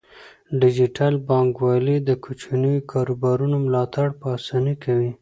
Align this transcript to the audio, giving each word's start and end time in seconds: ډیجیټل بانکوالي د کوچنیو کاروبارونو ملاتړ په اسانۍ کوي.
ډیجیټل 0.61 1.13
بانکوالي 1.27 1.97
د 2.07 2.09
کوچنیو 2.23 2.85
کاروبارونو 2.91 3.57
ملاتړ 3.65 4.07
په 4.19 4.27
اسانۍ 4.37 4.75
کوي. 4.83 5.09